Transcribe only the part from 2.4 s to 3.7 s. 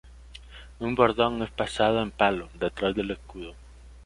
detrás del escudo.